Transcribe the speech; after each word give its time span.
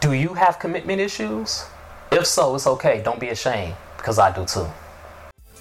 Do 0.00 0.12
you 0.12 0.34
have 0.34 0.60
commitment 0.60 1.00
issues? 1.00 1.66
If 2.12 2.24
so, 2.24 2.54
it's 2.54 2.68
okay. 2.68 3.02
Don't 3.04 3.18
be 3.18 3.30
ashamed 3.30 3.74
because 3.96 4.20
I 4.20 4.32
do 4.32 4.44
too. 4.44 4.68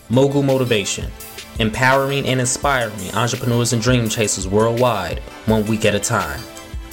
Mogul 0.09 0.43
Motivation, 0.43 1.11
empowering 1.57 2.27
and 2.27 2.39
inspiring 2.39 3.11
entrepreneurs 3.15 3.73
and 3.73 3.81
dream 3.81 4.07
chasers 4.07 4.47
worldwide, 4.47 5.21
one 5.47 5.65
week 5.65 5.85
at 5.85 5.95
a 5.95 5.99
time. 5.99 6.39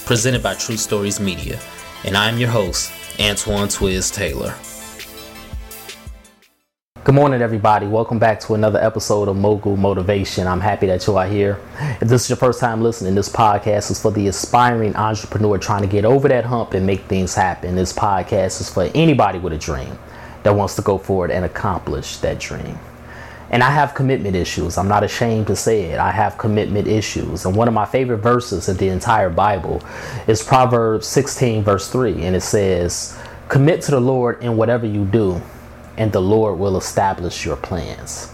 Presented 0.05 0.41
by 0.41 0.55
True 0.55 0.75
Stories 0.75 1.19
Media. 1.19 1.59
And 2.03 2.17
I'm 2.17 2.39
your 2.39 2.49
host, 2.49 2.91
Antoine 3.19 3.67
Twiz 3.67 4.11
Taylor. 4.11 4.55
Good 7.05 7.13
morning, 7.13 7.43
everybody. 7.43 7.85
Welcome 7.85 8.17
back 8.17 8.39
to 8.39 8.55
another 8.55 8.79
episode 8.79 9.27
of 9.27 9.35
Mogul 9.35 9.77
Motivation. 9.77 10.47
I'm 10.47 10.59
happy 10.59 10.87
that 10.87 11.05
you 11.05 11.15
are 11.17 11.27
here. 11.27 11.59
If 12.01 12.07
this 12.07 12.23
is 12.23 12.29
your 12.31 12.37
first 12.37 12.59
time 12.59 12.81
listening, 12.81 13.13
this 13.13 13.29
podcast 13.29 13.91
is 13.91 14.01
for 14.01 14.09
the 14.09 14.27
aspiring 14.27 14.95
entrepreneur 14.95 15.59
trying 15.59 15.83
to 15.83 15.87
get 15.87 16.03
over 16.03 16.27
that 16.27 16.45
hump 16.45 16.73
and 16.73 16.83
make 16.83 17.01
things 17.01 17.35
happen. 17.35 17.75
This 17.75 17.93
podcast 17.93 18.59
is 18.59 18.73
for 18.73 18.89
anybody 18.95 19.37
with 19.37 19.53
a 19.53 19.57
dream 19.59 19.99
that 20.41 20.55
wants 20.55 20.75
to 20.77 20.81
go 20.81 20.97
forward 20.97 21.29
and 21.29 21.45
accomplish 21.45 22.17
that 22.17 22.39
dream. 22.39 22.79
And 23.51 23.61
I 23.61 23.69
have 23.69 23.93
commitment 23.93 24.35
issues. 24.35 24.75
I'm 24.75 24.87
not 24.87 25.03
ashamed 25.03 25.45
to 25.45 25.55
say 25.55 25.83
it. 25.83 25.99
I 25.99 26.09
have 26.09 26.39
commitment 26.39 26.87
issues. 26.87 27.45
And 27.45 27.55
one 27.55 27.67
of 27.67 27.75
my 27.75 27.85
favorite 27.85 28.17
verses 28.17 28.67
in 28.67 28.77
the 28.77 28.89
entire 28.89 29.29
Bible 29.29 29.83
is 30.25 30.41
Proverbs 30.41 31.05
16, 31.05 31.63
verse 31.63 31.87
3. 31.87 32.23
And 32.23 32.35
it 32.35 32.41
says, 32.41 33.15
Commit 33.47 33.83
to 33.83 33.91
the 33.91 33.99
Lord 33.99 34.43
in 34.43 34.57
whatever 34.57 34.87
you 34.87 35.05
do 35.05 35.39
and 35.97 36.11
the 36.11 36.21
Lord 36.21 36.59
will 36.59 36.77
establish 36.77 37.45
your 37.45 37.55
plans. 37.55 38.31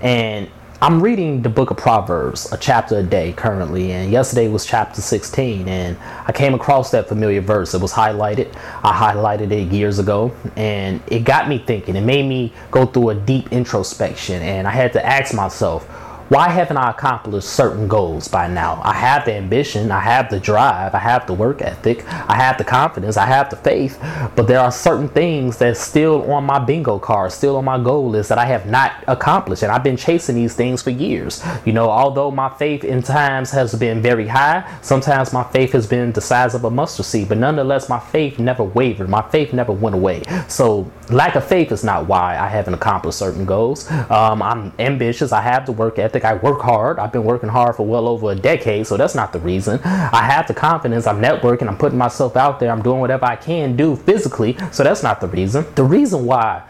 And 0.00 0.48
I'm 0.82 1.00
reading 1.00 1.42
the 1.42 1.48
book 1.48 1.70
of 1.70 1.76
Proverbs, 1.76 2.50
a 2.50 2.56
chapter 2.56 2.96
a 2.96 3.04
day 3.04 3.32
currently, 3.34 3.92
and 3.92 4.10
yesterday 4.10 4.48
was 4.48 4.66
chapter 4.66 5.00
16, 5.00 5.68
and 5.68 5.96
I 6.26 6.32
came 6.32 6.54
across 6.54 6.90
that 6.90 7.06
familiar 7.06 7.40
verse. 7.40 7.72
It 7.72 7.80
was 7.80 7.92
highlighted. 7.92 8.52
I 8.82 8.92
highlighted 8.92 9.52
it 9.52 9.72
years 9.72 10.00
ago, 10.00 10.34
and 10.56 11.00
it 11.06 11.20
got 11.20 11.48
me 11.48 11.58
thinking. 11.58 11.94
It 11.94 12.00
made 12.00 12.26
me 12.26 12.52
go 12.72 12.84
through 12.84 13.10
a 13.10 13.14
deep 13.14 13.52
introspection, 13.52 14.42
and 14.42 14.66
I 14.66 14.72
had 14.72 14.92
to 14.94 15.06
ask 15.06 15.32
myself, 15.32 15.86
why 16.32 16.48
haven't 16.48 16.78
I 16.78 16.88
accomplished 16.88 17.50
certain 17.50 17.86
goals 17.86 18.26
by 18.26 18.48
now? 18.48 18.80
I 18.82 18.94
have 18.94 19.26
the 19.26 19.34
ambition, 19.34 19.90
I 19.90 20.00
have 20.00 20.30
the 20.30 20.40
drive, 20.40 20.94
I 20.94 20.98
have 20.98 21.26
the 21.26 21.34
work 21.34 21.60
ethic, 21.60 22.08
I 22.08 22.36
have 22.36 22.56
the 22.56 22.64
confidence, 22.64 23.18
I 23.18 23.26
have 23.26 23.50
the 23.50 23.56
faith, 23.56 23.98
but 24.34 24.46
there 24.46 24.58
are 24.58 24.72
certain 24.72 25.10
things 25.10 25.58
that's 25.58 25.78
still 25.78 26.32
on 26.32 26.44
my 26.44 26.58
bingo 26.58 26.98
card, 26.98 27.32
still 27.32 27.56
on 27.56 27.66
my 27.66 27.78
goal 27.78 28.08
list 28.08 28.30
that 28.30 28.38
I 28.38 28.46
have 28.46 28.64
not 28.64 28.92
accomplished. 29.08 29.62
And 29.62 29.70
I've 29.70 29.82
been 29.82 29.98
chasing 29.98 30.34
these 30.34 30.54
things 30.54 30.80
for 30.80 30.88
years. 30.88 31.44
You 31.66 31.74
know, 31.74 31.90
although 31.90 32.30
my 32.30 32.48
faith 32.48 32.82
in 32.82 33.02
times 33.02 33.50
has 33.50 33.74
been 33.74 34.00
very 34.00 34.26
high, 34.26 34.64
sometimes 34.80 35.34
my 35.34 35.44
faith 35.44 35.72
has 35.72 35.86
been 35.86 36.12
the 36.12 36.22
size 36.22 36.54
of 36.54 36.64
a 36.64 36.70
mustard 36.70 37.04
seed, 37.04 37.28
but 37.28 37.36
nonetheless, 37.36 37.90
my 37.90 38.00
faith 38.00 38.38
never 38.38 38.64
wavered. 38.64 39.10
My 39.10 39.20
faith 39.20 39.52
never 39.52 39.72
went 39.72 39.94
away. 39.94 40.22
So, 40.48 40.90
lack 41.10 41.34
of 41.34 41.44
faith 41.44 41.72
is 41.72 41.84
not 41.84 42.06
why 42.06 42.38
I 42.38 42.48
haven't 42.48 42.72
accomplished 42.72 43.18
certain 43.18 43.44
goals. 43.44 43.90
Um, 43.90 44.40
I'm 44.40 44.72
ambitious, 44.78 45.30
I 45.30 45.42
have 45.42 45.66
the 45.66 45.72
work 45.72 45.98
ethic. 45.98 46.21
I 46.24 46.34
work 46.34 46.60
hard. 46.60 46.98
I've 46.98 47.12
been 47.12 47.24
working 47.24 47.48
hard 47.48 47.76
for 47.76 47.86
well 47.86 48.08
over 48.08 48.32
a 48.32 48.34
decade, 48.34 48.86
so 48.86 48.96
that's 48.96 49.14
not 49.14 49.32
the 49.32 49.40
reason. 49.40 49.80
I 49.84 50.22
have 50.22 50.46
the 50.46 50.54
confidence. 50.54 51.06
I'm 51.06 51.20
networking. 51.20 51.68
I'm 51.68 51.78
putting 51.78 51.98
myself 51.98 52.36
out 52.36 52.60
there. 52.60 52.70
I'm 52.70 52.82
doing 52.82 53.00
whatever 53.00 53.26
I 53.26 53.36
can 53.36 53.76
do 53.76 53.96
physically, 53.96 54.56
so 54.70 54.84
that's 54.84 55.02
not 55.02 55.20
the 55.20 55.28
reason. 55.28 55.64
The 55.74 55.84
reason 55.84 56.24
why, 56.24 56.62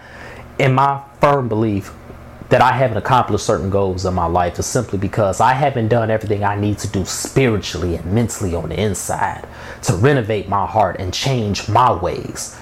in 0.58 0.74
my 0.74 1.02
firm 1.20 1.48
belief, 1.48 1.92
that 2.52 2.60
I 2.60 2.72
haven't 2.72 2.98
accomplished 2.98 3.46
certain 3.46 3.70
goals 3.70 4.04
in 4.04 4.12
my 4.12 4.26
life 4.26 4.58
is 4.58 4.66
simply 4.66 4.98
because 4.98 5.40
I 5.40 5.54
haven't 5.54 5.88
done 5.88 6.10
everything 6.10 6.44
I 6.44 6.54
need 6.54 6.76
to 6.80 6.88
do 6.88 7.06
spiritually 7.06 7.94
and 7.94 8.04
mentally 8.12 8.54
on 8.54 8.68
the 8.68 8.78
inside 8.78 9.48
to 9.84 9.94
renovate 9.94 10.50
my 10.50 10.66
heart 10.66 10.96
and 10.98 11.14
change 11.14 11.66
my 11.66 11.90
ways. 11.90 12.54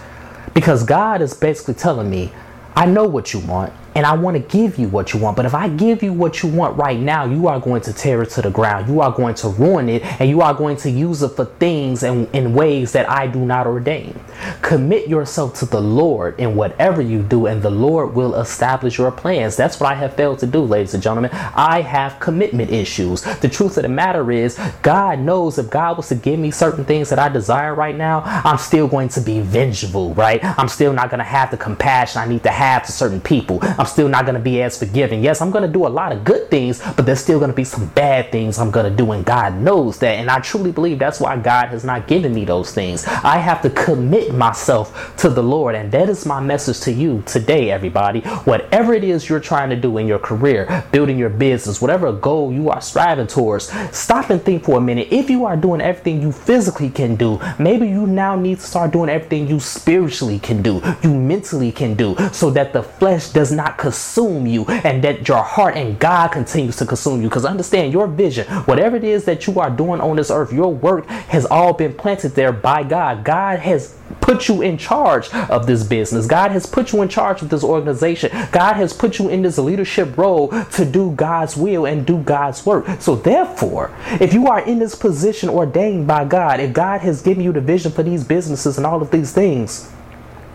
Because 0.54 0.84
God 0.84 1.22
is 1.22 1.34
basically 1.34 1.74
telling 1.74 2.08
me, 2.08 2.32
I 2.76 2.86
know 2.86 3.04
what 3.04 3.32
you 3.32 3.40
want 3.40 3.72
and 3.94 4.06
I 4.06 4.14
want 4.14 4.36
to 4.36 4.42
give 4.42 4.78
you 4.78 4.88
what 4.88 5.12
you 5.12 5.20
want. 5.20 5.36
But 5.36 5.46
if 5.46 5.54
I 5.54 5.68
give 5.68 6.02
you 6.02 6.12
what 6.12 6.42
you 6.42 6.48
want 6.48 6.76
right 6.76 6.98
now, 6.98 7.24
you 7.24 7.48
are 7.48 7.60
going 7.60 7.82
to 7.82 7.92
tear 7.92 8.22
it 8.22 8.30
to 8.30 8.42
the 8.42 8.50
ground. 8.50 8.88
You 8.88 9.00
are 9.00 9.12
going 9.12 9.34
to 9.36 9.48
ruin 9.48 9.88
it, 9.88 10.04
and 10.20 10.28
you 10.28 10.40
are 10.42 10.54
going 10.54 10.76
to 10.78 10.90
use 10.90 11.22
it 11.22 11.30
for 11.30 11.44
things 11.44 12.02
and 12.02 12.28
in 12.34 12.54
ways 12.54 12.92
that 12.92 13.10
I 13.10 13.26
do 13.26 13.40
not 13.40 13.66
ordain. 13.66 14.18
Commit 14.62 15.08
yourself 15.08 15.54
to 15.60 15.66
the 15.66 15.80
Lord 15.80 16.38
in 16.38 16.54
whatever 16.54 17.02
you 17.02 17.22
do, 17.22 17.46
and 17.46 17.62
the 17.62 17.70
Lord 17.70 18.14
will 18.14 18.34
establish 18.36 18.98
your 18.98 19.10
plans. 19.10 19.56
That's 19.56 19.80
what 19.80 19.90
I 19.90 19.94
have 19.94 20.14
failed 20.14 20.38
to 20.40 20.46
do, 20.46 20.60
ladies 20.60 20.94
and 20.94 21.02
gentlemen. 21.02 21.30
I 21.32 21.82
have 21.82 22.20
commitment 22.20 22.70
issues. 22.70 23.22
The 23.22 23.48
truth 23.48 23.76
of 23.76 23.82
the 23.82 23.88
matter 23.88 24.30
is, 24.30 24.58
God 24.82 25.18
knows 25.18 25.58
if 25.58 25.70
God 25.70 25.96
was 25.96 26.08
to 26.08 26.14
give 26.14 26.38
me 26.38 26.50
certain 26.50 26.84
things 26.84 27.10
that 27.10 27.18
I 27.18 27.28
desire 27.28 27.74
right 27.74 27.96
now, 27.96 28.22
I'm 28.24 28.58
still 28.58 28.88
going 28.88 29.08
to 29.10 29.20
be 29.20 29.40
vengeful, 29.40 30.14
right? 30.14 30.40
I'm 30.42 30.68
still 30.68 30.92
not 30.92 31.10
going 31.10 31.18
to 31.18 31.24
have 31.24 31.50
the 31.50 31.56
compassion 31.56 32.20
I 32.20 32.26
need 32.26 32.42
to 32.44 32.50
have 32.50 32.84
to 32.86 32.92
certain 32.92 33.20
people. 33.20 33.60
I'm 33.80 33.86
still 33.86 34.08
not 34.10 34.26
going 34.26 34.34
to 34.34 34.42
be 34.42 34.60
as 34.60 34.78
forgiving. 34.78 35.24
Yes, 35.24 35.40
I'm 35.40 35.50
going 35.50 35.66
to 35.66 35.72
do 35.72 35.86
a 35.86 35.88
lot 35.88 36.12
of 36.12 36.22
good 36.22 36.50
things, 36.50 36.82
but 36.96 37.06
there's 37.06 37.20
still 37.20 37.38
going 37.38 37.50
to 37.50 37.56
be 37.56 37.64
some 37.64 37.86
bad 37.86 38.30
things 38.30 38.58
I'm 38.58 38.70
going 38.70 38.84
to 38.84 38.94
do, 38.94 39.12
and 39.12 39.24
God 39.24 39.54
knows 39.54 39.98
that. 40.00 40.18
And 40.18 40.28
I 40.28 40.38
truly 40.40 40.70
believe 40.70 40.98
that's 40.98 41.18
why 41.18 41.38
God 41.38 41.68
has 41.68 41.82
not 41.82 42.06
given 42.06 42.34
me 42.34 42.44
those 42.44 42.74
things. 42.74 43.06
I 43.06 43.38
have 43.38 43.62
to 43.62 43.70
commit 43.70 44.34
myself 44.34 45.16
to 45.16 45.30
the 45.30 45.42
Lord, 45.42 45.76
and 45.76 45.90
that 45.92 46.10
is 46.10 46.26
my 46.26 46.40
message 46.40 46.80
to 46.80 46.92
you 46.92 47.22
today, 47.24 47.70
everybody. 47.70 48.20
Whatever 48.20 48.92
it 48.92 49.02
is 49.02 49.30
you're 49.30 49.40
trying 49.40 49.70
to 49.70 49.76
do 49.76 49.96
in 49.96 50.06
your 50.06 50.18
career, 50.18 50.84
building 50.92 51.16
your 51.16 51.30
business, 51.30 51.80
whatever 51.80 52.12
goal 52.12 52.52
you 52.52 52.68
are 52.68 52.82
striving 52.82 53.28
towards, 53.28 53.72
stop 53.96 54.28
and 54.28 54.42
think 54.42 54.64
for 54.64 54.76
a 54.76 54.80
minute. 54.82 55.08
If 55.10 55.30
you 55.30 55.46
are 55.46 55.56
doing 55.56 55.80
everything 55.80 56.20
you 56.20 56.32
physically 56.32 56.90
can 56.90 57.16
do, 57.16 57.40
maybe 57.58 57.88
you 57.88 58.06
now 58.06 58.36
need 58.36 58.58
to 58.58 58.66
start 58.66 58.92
doing 58.92 59.08
everything 59.08 59.48
you 59.48 59.58
spiritually 59.58 60.38
can 60.38 60.60
do, 60.60 60.82
you 61.02 61.14
mentally 61.14 61.72
can 61.72 61.94
do, 61.94 62.14
so 62.30 62.50
that 62.50 62.74
the 62.74 62.82
flesh 62.82 63.30
does 63.30 63.50
not 63.50 63.69
not 63.70 63.78
consume 63.78 64.46
you 64.46 64.64
and 64.66 65.02
that 65.04 65.26
your 65.28 65.42
heart 65.42 65.76
and 65.76 65.98
God 65.98 66.28
continues 66.28 66.76
to 66.76 66.86
consume 66.86 67.22
you. 67.22 67.28
Because 67.28 67.44
understand 67.44 67.92
your 67.92 68.06
vision, 68.06 68.46
whatever 68.64 68.96
it 68.96 69.04
is 69.04 69.24
that 69.24 69.46
you 69.46 69.60
are 69.60 69.70
doing 69.70 70.00
on 70.00 70.16
this 70.16 70.30
earth, 70.30 70.52
your 70.52 70.72
work 70.72 71.06
has 71.06 71.46
all 71.46 71.72
been 71.72 71.94
planted 71.94 72.30
there 72.30 72.52
by 72.52 72.82
God. 72.82 73.24
God 73.24 73.60
has 73.60 73.96
put 74.20 74.48
you 74.48 74.60
in 74.60 74.76
charge 74.76 75.32
of 75.32 75.66
this 75.66 75.84
business. 75.84 76.26
God 76.26 76.50
has 76.50 76.66
put 76.66 76.92
you 76.92 77.00
in 77.02 77.08
charge 77.08 77.42
of 77.42 77.48
this 77.48 77.62
organization. 77.62 78.30
God 78.50 78.74
has 78.74 78.92
put 78.92 79.18
you 79.18 79.28
in 79.28 79.42
this 79.42 79.58
leadership 79.58 80.16
role 80.16 80.48
to 80.48 80.84
do 80.84 81.12
God's 81.12 81.56
will 81.56 81.86
and 81.86 82.04
do 82.04 82.18
God's 82.18 82.66
work. 82.66 82.86
So, 83.00 83.14
therefore, 83.14 83.94
if 84.20 84.34
you 84.34 84.48
are 84.48 84.60
in 84.60 84.80
this 84.80 84.96
position 84.96 85.48
ordained 85.48 86.08
by 86.08 86.24
God, 86.24 86.58
if 86.58 86.72
God 86.72 87.02
has 87.02 87.22
given 87.22 87.44
you 87.44 87.52
the 87.52 87.60
vision 87.60 87.92
for 87.92 88.02
these 88.02 88.24
businesses 88.24 88.78
and 88.78 88.86
all 88.86 89.00
of 89.00 89.12
these 89.12 89.32
things, 89.32 89.90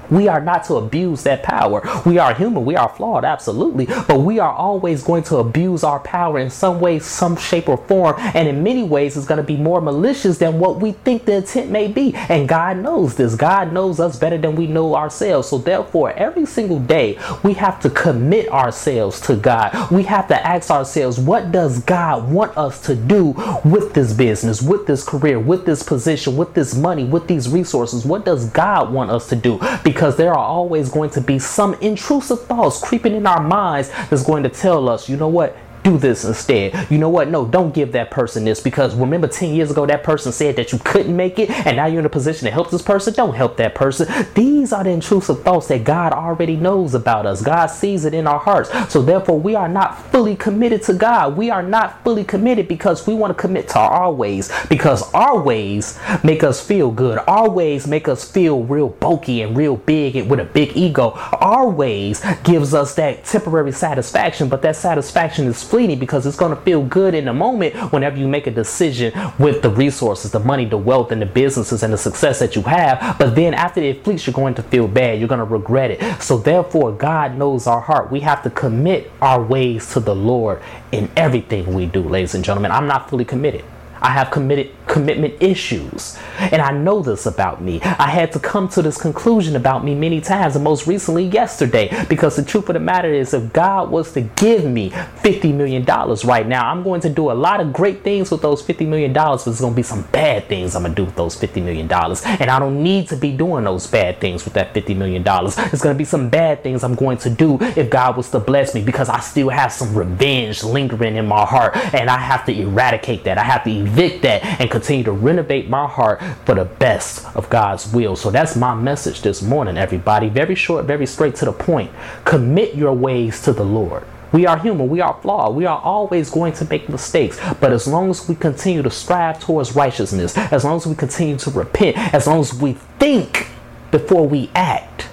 we 0.10 0.28
are 0.28 0.42
not 0.42 0.64
to 0.66 0.76
abuse 0.76 1.24
that 1.24 1.44
power. 1.44 1.82
We 2.06 2.18
are 2.18 2.34
human, 2.34 2.66
we 2.66 2.76
are 2.76 2.90
flawed, 2.90 3.26
absolutely, 3.26 3.86
but 3.86 4.20
we 4.20 4.40
are 4.40 4.54
always 4.54 5.04
going 5.04 5.24
to 5.24 5.38
abuse 5.38 5.84
our 5.84 6.00
power 6.00 6.40
in 6.40 6.50
some 6.50 6.80
way, 6.80 7.00
some 7.00 7.36
shape, 7.36 7.70
or 7.70 7.78
form. 7.78 8.16
And 8.20 8.48
in 8.48 8.64
many 8.64 8.84
ways, 8.84 9.18
it's 9.18 9.26
going 9.26 9.38
to 9.38 9.44
be 9.44 9.58
more 9.58 9.82
malicious 9.82 10.38
than 10.38 10.60
what 10.60 10.80
we 10.80 10.92
think 10.92 11.26
the 11.26 11.38
intent 11.38 11.72
may 11.72 11.88
be. 11.88 12.14
And 12.30 12.48
God 12.48 12.78
knows 12.78 13.16
this. 13.16 13.36
God 13.36 13.74
knows 13.74 14.00
us 14.00 14.18
better 14.18 14.38
than 14.38 14.56
we 14.56 14.68
know 14.68 14.96
ourselves. 14.96 15.50
So, 15.50 15.58
therefore, 15.58 16.12
every 16.12 16.46
single 16.46 16.80
day, 16.80 17.18
we 17.44 17.54
have 17.54 17.80
to 17.82 17.90
commit 17.90 18.50
ourselves 18.50 19.20
to 19.22 19.36
God. 19.36 19.92
We 19.92 20.04
have 20.04 20.28
to 20.28 20.48
ask 20.48 20.70
ourselves, 20.70 21.20
what 21.20 21.52
does 21.52 21.80
God 21.80 22.32
want 22.32 22.58
us 22.58 22.82
to 22.82 22.96
do 22.96 23.34
with 23.64 23.94
this 23.94 24.14
business, 24.14 24.62
with 24.62 24.86
this 24.88 25.04
career, 25.04 25.40
with 25.40 25.66
this 25.66 25.84
position, 25.84 26.38
with 26.38 26.54
this 26.54 26.76
money, 26.76 27.04
with 27.04 27.28
these 27.28 27.50
resources? 27.50 28.06
What 28.06 28.26
does 28.26 28.50
God 28.50 28.92
want 28.92 29.12
us 29.12 29.30
to 29.30 29.36
do? 29.36 29.60
Because 29.84 29.95
because 29.96 30.18
there 30.18 30.34
are 30.34 30.46
always 30.46 30.90
going 30.90 31.10
to 31.10 31.22
be 31.22 31.40
some 31.40 31.74
intrusive 31.76 32.46
thoughts 32.48 32.82
creeping 32.82 33.16
in 33.16 33.26
our 33.26 33.42
minds 33.42 33.90
that's 34.10 34.26
going 34.26 34.44
to 34.44 34.50
tell 34.50 34.90
us, 34.90 35.08
you 35.08 35.16
know 35.16 35.30
what, 35.30 35.56
do 35.86 35.98
this 35.98 36.26
instead. 36.26 36.90
You 36.90 36.98
know 36.98 37.10
what? 37.10 37.30
No, 37.30 37.46
don't 37.46 37.74
give 37.74 37.92
that 37.94 38.10
person 38.10 38.44
this 38.44 38.60
because 38.60 38.96
remember 38.96 39.28
10 39.28 39.54
years 39.54 39.70
ago 39.70 39.86
that 39.86 40.04
person 40.04 40.32
said 40.32 40.56
that 40.56 40.72
you 40.74 40.80
couldn't 40.80 41.16
make 41.16 41.38
it 41.38 41.50
and 41.52 41.78
now 41.78 41.86
you're 41.86 42.00
in 42.00 42.06
a 42.06 42.10
position 42.10 42.46
to 42.46 42.52
help 42.52 42.72
this 42.72 42.82
person. 42.82 43.14
Don't 43.14 43.36
help 43.36 43.56
that 43.58 43.76
person. 43.76 44.08
These 44.34 44.74
are 44.74 44.84
the 44.84 44.90
intrusive 44.90 45.44
thoughts 45.44 45.68
that 45.68 45.84
God 45.84 46.12
already 46.12 46.56
knows 46.56 46.96
about 46.96 47.28
us. 47.28 47.42
God 47.42 47.68
sees 47.68 48.04
it 48.04 48.16
in 48.16 48.26
our 48.26 48.40
hearts. 48.40 48.72
So 48.92 49.02
therefore, 49.02 49.40
we 49.40 49.54
are 49.54 49.68
not 49.70 50.12
fully 50.12 50.36
committed 50.36 50.82
to 50.84 50.94
God. 50.94 51.38
We 51.38 51.52
are 51.52 51.62
not 51.62 52.04
fully 52.04 52.24
committed 52.24 52.68
because 52.68 53.06
we 53.06 53.14
want 53.14 53.36
to 53.36 53.40
commit 53.40 53.70
to 53.70 53.80
our 53.80 54.12
ways 54.12 54.52
because 54.70 55.14
our 55.14 55.40
ways 55.40 56.00
make 56.24 56.44
us 56.44 56.66
feel 56.66 56.90
good. 56.90 57.20
Our 57.28 57.50
ways 57.50 57.86
make 57.86 58.08
us 58.08 58.30
feel 58.30 58.64
real 58.64 58.90
bulky 58.90 59.44
and 59.44 59.56
real 59.56 59.76
big 59.76 60.16
and 60.16 60.30
with 60.32 60.40
a 60.40 60.46
big 60.46 60.76
ego. 60.76 61.12
Our 61.12 61.70
ways 61.70 62.26
gives 62.44 62.74
us 62.74 62.96
that 62.96 63.24
temporary 63.26 63.72
satisfaction, 63.72 64.50
but 64.50 64.64
that 64.64 64.76
satisfaction 64.76 65.46
is 65.46 65.62
fleeting 65.76 66.00
because 66.00 66.26
it's 66.26 66.38
going 66.38 66.56
to 66.56 66.62
feel 66.62 66.82
good 66.86 67.14
in 67.14 67.26
the 67.26 67.34
moment 67.34 67.76
whenever 67.92 68.16
you 68.16 68.30
make 68.30 68.48
a 68.48 68.52
decision 68.52 69.12
with 69.38 69.62
the 69.62 69.70
resources, 69.70 70.32
the 70.32 70.40
money, 70.40 70.64
the 70.64 70.78
wealth, 70.78 71.12
and 71.12 71.22
the 71.22 71.26
businesses 71.26 71.84
and 71.84 71.92
the 71.92 71.98
success 71.98 72.40
that 72.40 72.56
you 72.56 72.62
have. 72.62 73.18
But 73.20 73.36
then 73.36 73.54
after 73.54 73.82
it 73.82 74.02
fleets, 74.02 74.26
you're 74.26 74.34
going 74.34 74.56
to 74.56 74.64
feel 74.64 74.88
bad. 74.88 75.20
You're 75.20 75.28
going 75.28 75.40
to 75.40 75.44
regret 75.44 75.92
it. 75.92 76.22
So 76.22 76.38
therefore, 76.38 76.94
God 76.94 77.38
knows 77.38 77.68
our 77.68 77.82
heart. 77.82 78.10
We 78.10 78.22
have 78.22 78.42
to 78.44 78.50
commit 78.50 79.12
our 79.22 79.44
ways 79.44 79.92
to 79.92 80.00
the 80.00 80.16
Lord 80.16 80.62
in 80.94 81.12
everything 81.18 81.74
we 81.74 81.88
do, 81.88 82.04
ladies 82.04 82.36
and 82.36 82.46
gentlemen. 82.46 82.72
I'm 82.72 82.88
not 82.88 83.10
fully 83.10 83.26
committed. 83.26 83.66
I 84.06 84.10
have 84.10 84.30
committed 84.30 84.70
commitment 84.86 85.42
issues. 85.42 86.16
And 86.38 86.62
I 86.62 86.72
know 86.72 87.02
this 87.02 87.26
about 87.26 87.60
me. 87.60 87.82
I 87.82 88.08
had 88.12 88.32
to 88.34 88.40
come 88.40 88.70
to 88.70 88.84
this 88.84 89.02
conclusion 89.02 89.56
about 89.56 89.84
me 89.84 89.96
many 89.96 90.22
times, 90.22 90.56
and 90.56 90.64
most 90.64 90.86
recently 90.86 91.26
yesterday, 91.26 91.90
because 92.08 92.36
the 92.36 92.44
truth 92.44 92.70
of 92.70 92.74
the 92.74 92.80
matter 92.80 93.12
is, 93.12 93.34
if 93.34 93.52
God 93.52 93.90
was 93.90 94.14
to 94.14 94.22
give 94.22 94.64
me 94.64 94.92
$50 94.92 95.56
million 95.56 95.84
right 96.24 96.46
now, 96.46 96.70
I'm 96.70 96.84
going 96.84 97.02
to 97.02 97.10
do 97.10 97.32
a 97.32 97.34
lot 97.34 97.60
of 97.62 97.74
great 97.74 98.04
things 98.04 98.30
with 98.30 98.44
those 98.44 98.62
$50 98.62 98.88
million, 98.88 99.12
but 99.12 99.44
there's 99.44 99.60
going 99.60 99.74
to 99.74 99.76
be 99.76 99.82
some 99.82 100.04
bad 100.12 100.48
things 100.48 100.76
I'm 100.76 100.84
going 100.84 100.94
to 100.94 101.02
do 101.02 101.06
with 101.06 101.16
those 101.16 101.36
$50 101.36 101.64
million. 101.64 101.92
And 101.92 102.52
I 102.52 102.60
don't 102.60 102.84
need 102.84 103.10
to 103.10 103.18
be 103.18 103.36
doing 103.36 103.64
those 103.64 103.88
bad 103.88 104.22
things 104.22 104.46
with 104.46 104.54
that 104.54 104.74
$50 104.76 104.96
million. 104.96 105.24
There's 105.24 105.82
going 105.82 105.96
to 105.96 105.98
be 105.98 106.06
some 106.06 106.30
bad 106.30 106.62
things 106.62 106.84
I'm 106.84 106.96
going 106.96 107.18
to 107.20 107.30
do 107.32 107.58
if 107.60 107.90
God 107.90 108.18
was 108.18 108.30
to 108.30 108.40
bless 108.40 108.76
me 108.76 108.84
because 108.84 109.10
I 109.10 109.20
still 109.20 109.50
have 109.50 109.74
some 109.74 109.96
revenge 109.96 110.64
lingering 110.64 111.16
in 111.16 111.26
my 111.26 111.44
heart, 111.44 111.76
and 111.94 112.08
I 112.08 112.20
have 112.20 112.46
to 112.46 112.54
eradicate 112.54 113.24
that. 113.24 113.40
I 113.40 113.44
have 113.44 113.64
to 113.64 113.72
evict 113.96 114.22
that 114.24 114.44
and 114.60 114.70
continue 114.70 115.04
to 115.04 115.12
renovate 115.12 115.70
my 115.70 115.88
heart 115.88 116.22
for 116.46 116.56
the 116.56 116.66
best 116.66 117.26
of 117.36 117.50
God's 117.50 117.92
will. 117.92 118.16
So 118.16 118.30
that's 118.30 118.56
my 118.56 118.76
message 118.76 119.22
this 119.22 119.42
morning, 119.42 119.78
everybody. 119.78 120.28
Very 120.28 120.56
short, 120.56 120.86
very 120.86 121.06
straight 121.06 121.36
to 121.36 121.46
the 121.46 121.54
point. 121.54 121.92
Commit 122.26 122.76
your 122.76 122.94
ways 122.94 123.42
to 123.44 123.54
the 123.54 123.64
Lord. 123.64 124.04
We 124.34 124.46
are 124.46 124.58
human, 124.60 124.90
we 124.90 125.00
are 125.00 125.18
flawed, 125.22 125.56
we 125.56 125.66
are 125.66 125.80
always 125.80 126.30
going 126.30 126.52
to 126.54 126.66
make 126.66 126.90
mistakes. 126.90 127.40
But 127.62 127.72
as 127.72 127.88
long 127.88 128.10
as 128.10 128.28
we 128.28 128.36
continue 128.36 128.82
to 128.82 128.90
strive 128.90 129.40
towards 129.40 129.76
righteousness, 129.76 130.38
as 130.38 130.66
long 130.66 130.76
as 130.76 130.86
we 130.86 130.96
continue 130.96 131.38
to 131.38 131.52
repent, 131.52 131.98
as 132.14 132.28
long 132.28 132.42
as 132.42 132.54
we 132.54 132.74
think 133.00 133.48
before 133.92 134.28
we 134.28 134.50
act, 134.54 135.08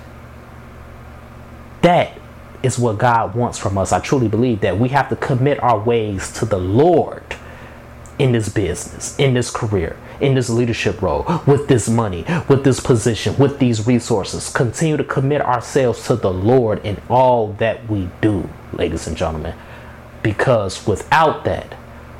that 1.83 2.19
is 2.65 2.81
what 2.81 2.99
God 2.99 3.37
wants 3.37 3.59
from 3.59 3.79
us. 3.79 3.93
I 3.93 4.01
truly 4.01 4.29
believe 4.29 4.61
that 4.61 4.79
we 4.79 4.89
have 4.89 5.09
to 5.11 5.17
commit 5.17 5.63
our 5.63 5.79
ways 5.79 6.33
to 6.33 6.45
the 6.45 6.59
Lord 6.59 7.23
in 8.23 8.31
this 8.31 8.49
business, 8.49 9.19
in 9.19 9.35
this 9.35 9.51
career, 9.51 9.97
in 10.21 10.35
this 10.35 10.49
leadership 10.49 11.03
role, 11.03 11.27
with 11.45 11.67
this 11.67 11.89
money, 11.89 12.25
with 12.49 12.63
this 12.63 12.79
position, 12.79 13.37
with 13.37 13.59
these 13.59 13.85
resources. 13.85 14.49
Continue 14.49 14.97
to 14.97 15.03
commit 15.03 15.43
ourselves 15.43 16.07
to 16.07 16.15
the 16.15 16.33
Lord 16.33 16.79
in 16.87 17.03
all 17.11 17.55
that 17.55 17.91
we 17.91 18.09
do, 18.21 18.49
ladies 18.73 19.09
and 19.09 19.17
gentlemen. 19.17 19.57
Because 20.23 20.87
without 20.87 21.45
that, 21.47 21.77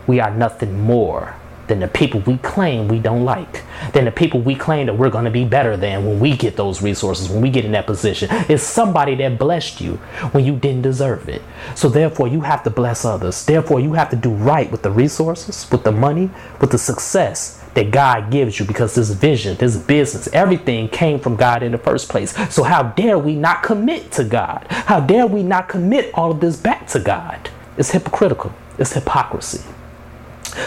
we 0.09 0.19
are 0.19 0.35
nothing 0.35 0.81
more 0.81 1.37
than 1.69 1.81
the 1.81 1.89
people 1.89 2.21
we 2.21 2.39
claim 2.39 2.89
we 2.89 2.99
don't 2.99 3.25
like, 3.25 3.63
than 3.93 4.05
the 4.05 4.11
people 4.11 4.41
we 4.41 4.55
claim 4.55 4.87
that 4.87 4.95
we're 4.95 5.11
going 5.11 5.25
to 5.25 5.31
be 5.31 5.45
better 5.45 5.77
than 5.77 6.05
when 6.05 6.21
we 6.21 6.37
get 6.37 6.57
those 6.57 6.83
resources, 6.83 7.29
when 7.29 7.41
we 7.41 7.51
get 7.51 7.65
in 7.65 7.73
that 7.73 7.87
position. 7.87 8.29
It's 8.49 8.63
somebody 8.63 9.15
that 9.17 9.39
blessed 9.39 9.81
you 9.81 9.97
when 10.33 10.45
you 10.45 10.57
didn't 10.57 10.83
deserve 10.83 11.29
it. 11.29 11.43
So 11.75 11.89
therefore, 11.89 12.29
you 12.29 12.41
have 12.43 12.63
to 12.65 12.71
bless 12.71 13.05
others. 13.05 13.45
Therefore, 13.45 13.81
you 13.81 13.93
have 13.95 14.11
to 14.11 14.17
do 14.17 14.31
right 14.31 14.71
with 14.71 14.83
the 14.83 14.91
resources, 14.91 15.71
with 15.71 15.85
the 15.85 15.93
money, 15.93 16.31
with 16.61 16.71
the 16.71 16.79
success 16.79 17.63
that 17.75 17.91
God 17.91 18.31
gives 18.31 18.59
you 18.59 18.67
because 18.67 18.95
this 18.95 19.11
vision, 19.11 19.57
this 19.57 19.77
business, 19.77 20.29
everything 20.33 20.89
came 20.89 21.19
from 21.19 21.37
God 21.37 21.63
in 21.63 21.73
the 21.73 21.79
first 21.79 22.09
place. 22.09 22.35
So 22.55 22.63
how 22.63 22.83
dare 22.83 23.19
we 23.19 23.35
not 23.35 23.63
commit 23.63 24.13
to 24.13 24.25
God? 24.25 24.67
How 24.69 25.01
dare 25.01 25.27
we 25.27 25.43
not 25.43 25.69
commit 25.69 26.13
all 26.15 26.31
of 26.31 26.41
this 26.41 26.57
back 26.57 26.87
to 26.89 27.01
God? 27.01 27.51
It's 27.79 27.91
hypocritical. 27.91 28.53
It's 28.79 28.93
hypocrisy. 28.93 29.63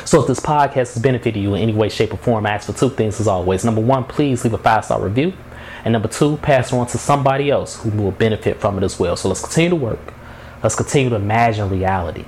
So 0.04 0.22
if 0.22 0.28
this 0.28 0.40
podcast 0.40 0.74
has 0.74 0.98
benefited 0.98 1.42
you 1.42 1.54
in 1.54 1.62
any 1.62 1.74
way, 1.74 1.90
shape, 1.90 2.14
or 2.14 2.18
form, 2.18 2.46
I 2.46 2.52
ask 2.52 2.66
for 2.66 2.74
two 2.74 2.90
things 2.90 3.20
as 3.20 3.28
always. 3.28 3.64
Number 3.64 3.82
one, 3.82 4.04
please 4.04 4.44
leave 4.44 4.54
a 4.54 4.58
five 4.58 4.86
star 4.86 5.02
review. 5.02 5.34
And 5.84 5.94
number 5.94 6.08
two, 6.08 6.38
pass 6.38 6.72
it 6.72 6.76
on 6.76 6.88
to 6.88 6.98
somebody 6.98 7.52
else 7.52 7.82
who 7.82 7.92
will 7.92 8.12
benefit 8.12 8.60
from 8.60 8.78
it 8.78 8.84
as 8.84 9.00
well. 9.00 9.16
So 9.16 9.28
let's 9.28 9.42
continue 9.42 9.70
to 9.70 9.76
work. 9.76 10.14
Let's 10.64 10.76
continue 10.76 11.10
to 11.12 11.16
imagine 11.16 11.70
reality. 11.70 12.26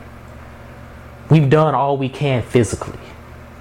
We've 1.29 1.49
done 1.49 1.73
all 1.73 1.97
we 1.97 2.09
can 2.09 2.43
physically. 2.43 2.99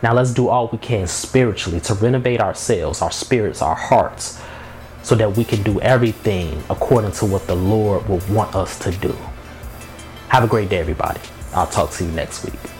Now 0.02 0.12
let's 0.12 0.32
do 0.32 0.48
all 0.48 0.69
we 0.69 0.78
can 0.78 1.06
spiritually 1.06 1.81
to 1.81 1.94
renovate 1.94 2.40
ourselves, 2.40 3.00
our 3.00 3.10
spirits, 3.10 3.62
our 3.62 3.75
hearts, 3.75 4.40
so 5.02 5.14
that 5.14 5.37
we 5.37 5.44
can 5.44 5.62
do 5.62 5.81
everything 5.81 6.62
according 6.69 7.12
to 7.12 7.25
what 7.25 7.46
the 7.46 7.56
Lord 7.56 8.06
will 8.08 8.20
want 8.28 8.54
us 8.54 8.78
to 8.81 8.90
do. 8.93 9.16
Have 10.28 10.44
a 10.44 10.48
great 10.48 10.69
day, 10.69 10.78
everybody. 10.78 11.20
I'll 11.54 11.66
talk 11.66 11.90
to 11.93 12.04
you 12.04 12.10
next 12.12 12.44
week. 12.44 12.75